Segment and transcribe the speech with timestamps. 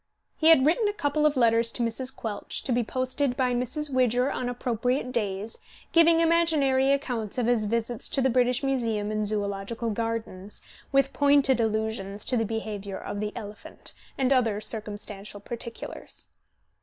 [0.35, 2.15] He had written a couple of letters to Mrs.
[2.15, 3.93] Quelch, to be posted by Mrs.
[3.93, 5.59] Widger on appropriate days,
[5.91, 11.59] giving imaginary accounts of his visits to the British Museum and Zoological Gardens, with pointed
[11.59, 16.29] allusions to the behavior of the elephant, and other circumstantial particulars.